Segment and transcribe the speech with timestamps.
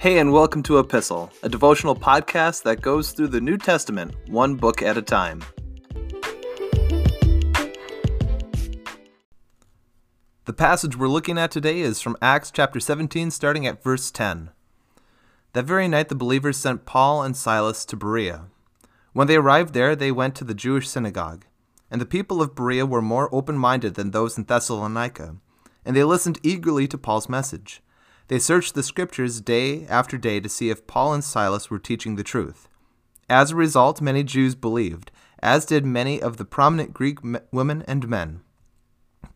[0.00, 4.54] Hey, and welcome to Epistle, a devotional podcast that goes through the New Testament one
[4.54, 5.44] book at a time.
[10.46, 14.48] The passage we're looking at today is from Acts chapter 17, starting at verse 10.
[15.52, 18.46] That very night, the believers sent Paul and Silas to Berea.
[19.12, 21.44] When they arrived there, they went to the Jewish synagogue.
[21.90, 25.36] And the people of Berea were more open minded than those in Thessalonica,
[25.84, 27.82] and they listened eagerly to Paul's message.
[28.30, 32.14] They searched the scriptures day after day to see if Paul and Silas were teaching
[32.14, 32.68] the truth.
[33.28, 35.10] As a result, many Jews believed,
[35.42, 37.18] as did many of the prominent Greek
[37.50, 38.42] women and men.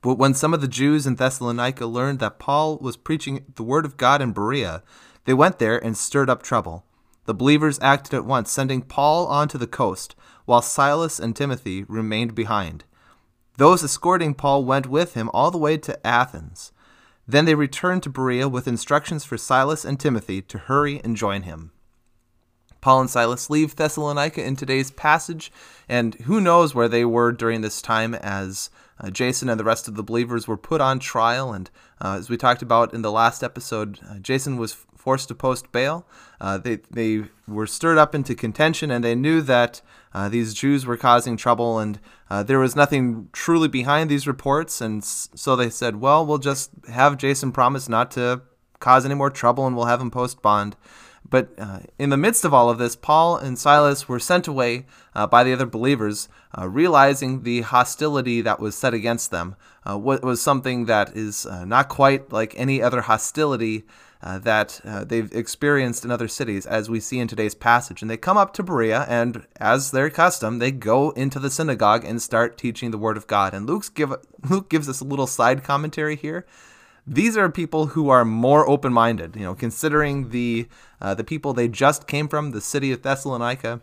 [0.00, 3.84] But when some of the Jews in Thessalonica learned that Paul was preaching the word
[3.84, 4.84] of God in Berea,
[5.24, 6.84] they went there and stirred up trouble.
[7.24, 10.14] The believers acted at once, sending Paul on to the coast,
[10.44, 12.84] while Silas and Timothy remained behind.
[13.56, 16.70] Those escorting Paul went with him all the way to Athens.
[17.26, 21.42] Then they returned to Berea with instructions for Silas and Timothy to hurry and join
[21.42, 21.72] him.
[22.80, 25.50] Paul and Silas leave Thessalonica in today's passage,
[25.88, 28.68] and who knows where they were during this time as
[29.00, 31.52] uh, Jason and the rest of the believers were put on trial.
[31.54, 35.34] And uh, as we talked about in the last episode, uh, Jason was forced to
[35.34, 36.06] post bail.
[36.40, 39.82] Uh, they, they were stirred up into contention, and they knew that
[40.14, 44.80] uh, these Jews were causing trouble, and uh, there was nothing truly behind these reports.
[44.80, 48.42] And so they said, well, we'll just have Jason promise not to
[48.80, 50.76] cause any more trouble, and we'll have him post bond.
[51.34, 54.86] But uh, in the midst of all of this, Paul and Silas were sent away
[55.16, 59.98] uh, by the other believers, uh, realizing the hostility that was set against them uh,
[59.98, 63.82] was something that is uh, not quite like any other hostility
[64.22, 68.00] uh, that they've experienced in other cities, as we see in today's passage.
[68.00, 72.04] And they come up to Berea, and as their custom, they go into the synagogue
[72.04, 73.54] and start teaching the word of God.
[73.54, 74.14] And Luke's give,
[74.48, 76.46] Luke gives us a little side commentary here.
[77.06, 80.68] These are people who are more open-minded, you know, considering the
[81.00, 83.82] uh, the people they just came from, the city of Thessalonica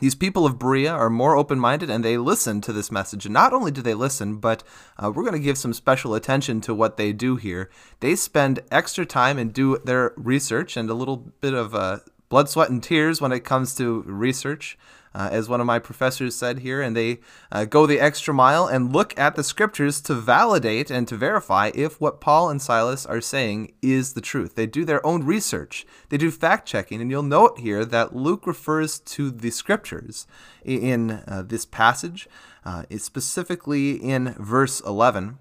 [0.00, 3.26] these people of Berea are more open minded and they listen to this message.
[3.26, 4.62] And not only do they listen, but
[4.98, 7.70] uh, we're going to give some special attention to what they do here.
[8.00, 12.48] They spend extra time and do their research and a little bit of uh, blood,
[12.48, 14.78] sweat, and tears when it comes to research
[15.14, 17.20] uh, as one of my professors said here, and they
[17.52, 21.70] uh, go the extra mile and look at the scriptures to validate and to verify
[21.74, 24.56] if what Paul and Silas are saying is the truth.
[24.56, 28.46] They do their own research, they do fact checking, and you'll note here that Luke
[28.46, 30.26] refers to the scriptures
[30.64, 32.28] in uh, this passage,
[32.64, 35.38] uh, specifically in verse 11.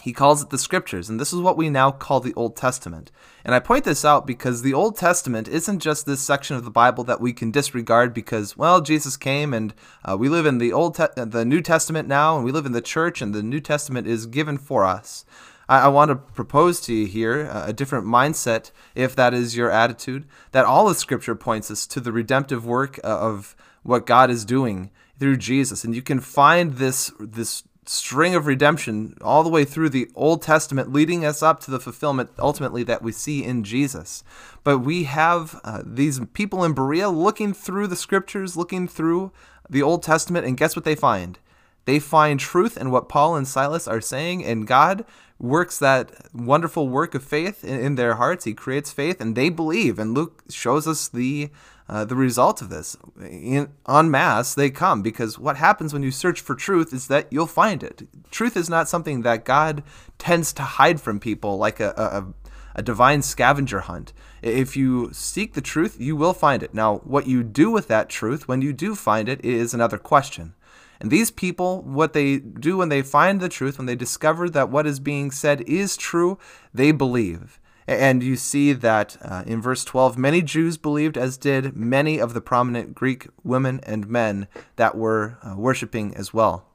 [0.00, 3.10] He calls it the scriptures, and this is what we now call the Old Testament.
[3.44, 6.70] And I point this out because the Old Testament isn't just this section of the
[6.70, 10.72] Bible that we can disregard because, well, Jesus came and uh, we live in the
[10.72, 13.60] Old, Te- the New Testament now, and we live in the church, and the New
[13.60, 15.24] Testament is given for us.
[15.68, 19.70] I, I want to propose to you here a different mindset, if that is your
[19.70, 24.30] attitude, that all of Scripture points us to the redemptive work uh, of what God
[24.30, 29.48] is doing through Jesus, and you can find this this string of redemption all the
[29.48, 33.42] way through the Old Testament, leading us up to the fulfillment ultimately that we see
[33.42, 34.22] in Jesus.
[34.62, 39.32] But we have uh, these people in Berea looking through the scriptures, looking through
[39.70, 41.38] the Old Testament, and guess what they find?
[41.86, 45.06] They find truth in what Paul and Silas are saying, and God
[45.38, 48.44] works that wonderful work of faith in, in their hearts.
[48.44, 49.98] He creates faith, and they believe.
[49.98, 51.48] And Luke shows us the
[51.88, 52.96] uh, the result of this.
[53.20, 57.26] In, en masse, they come because what happens when you search for truth is that
[57.30, 58.06] you'll find it.
[58.30, 59.82] Truth is not something that God
[60.18, 64.12] tends to hide from people like a, a, a divine scavenger hunt.
[64.42, 66.74] If you seek the truth, you will find it.
[66.74, 70.54] Now, what you do with that truth when you do find it is another question.
[71.00, 74.68] And these people, what they do when they find the truth, when they discover that
[74.68, 76.38] what is being said is true,
[76.74, 77.60] they believe.
[77.88, 82.34] And you see that uh, in verse 12, many Jews believed, as did many of
[82.34, 86.66] the prominent Greek women and men that were uh, worshiping as well.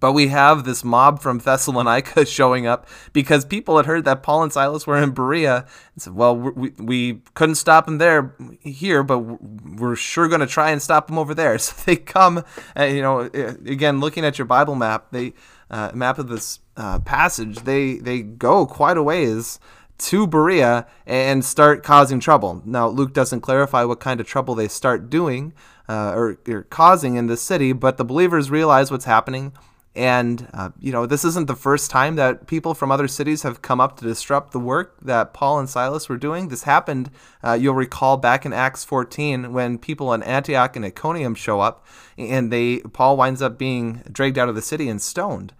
[0.00, 4.42] But we have this mob from Thessalonica showing up because people had heard that Paul
[4.42, 5.64] and Silas were in Berea
[5.94, 10.46] and said, well, we, we couldn't stop them there here, but we're sure going to
[10.46, 11.56] try and stop them over there.
[11.58, 12.44] So they come,
[12.76, 15.32] uh, you know, again, looking at your Bible map, they
[15.70, 19.58] uh, map of this uh, passage, they, they go quite a ways
[20.02, 22.62] to Berea and start causing trouble.
[22.64, 25.52] Now, Luke doesn't clarify what kind of trouble they start doing
[25.88, 29.52] uh, or, or, causing in the city, but the believers realize what's happening.
[29.94, 33.60] And, uh, you know, this isn't the first time that people from other cities have
[33.60, 36.48] come up to disrupt the work that Paul and Silas were doing.
[36.48, 37.10] This happened,
[37.44, 41.84] uh, you'll recall, back in Acts 14 when people in Antioch and Iconium show up
[42.16, 45.52] and they Paul winds up being dragged out of the city and stoned.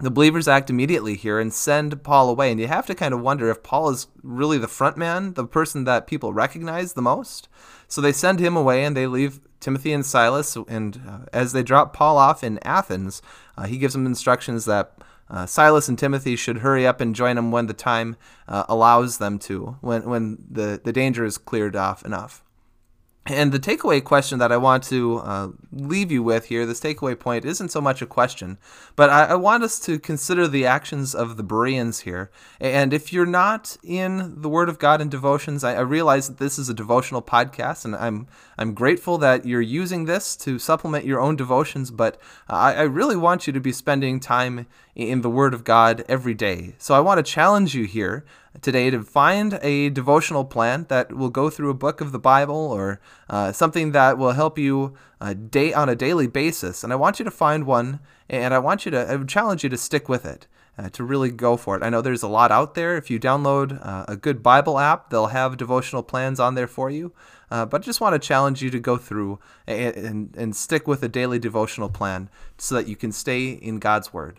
[0.00, 2.50] The believers act immediately here and send Paul away.
[2.50, 5.44] And you have to kind of wonder if Paul is really the front man, the
[5.44, 7.48] person that people recognize the most.
[7.88, 10.56] So they send him away and they leave Timothy and Silas.
[10.56, 13.22] And uh, as they drop Paul off in Athens,
[13.56, 14.92] uh, he gives them instructions that
[15.30, 18.16] uh, Silas and Timothy should hurry up and join him when the time
[18.46, 22.44] uh, allows them to, when, when the, the danger is cleared off enough.
[23.28, 27.18] And the takeaway question that I want to uh, leave you with here, this takeaway
[27.18, 28.56] point, isn't so much a question,
[28.96, 32.30] but I, I, want us to consider the actions of the Bereans here.
[32.58, 36.38] And if you're not in the Word of God and devotions, I, I realize that
[36.38, 41.04] this is a devotional podcast, and I'm I'm grateful that you're using this to supplement
[41.04, 41.90] your own devotions.
[41.90, 46.02] But I, I really want you to be spending time in the Word of God
[46.08, 46.74] every day.
[46.78, 48.24] So I want to challenge you here
[48.60, 52.56] today to find a devotional plan that will go through a book of the Bible
[52.56, 56.82] or uh, something that will help you uh, day on a daily basis.
[56.82, 59.64] And I want you to find one, and I want you to I would challenge
[59.64, 60.46] you to stick with it.
[60.80, 61.82] Uh, to really go for it.
[61.82, 62.96] I know there's a lot out there.
[62.96, 66.88] If you download uh, a good Bible app, they'll have devotional plans on there for
[66.88, 67.12] you.
[67.50, 70.86] Uh, but I just want to challenge you to go through and, and, and stick
[70.86, 74.38] with a daily devotional plan so that you can stay in God's Word.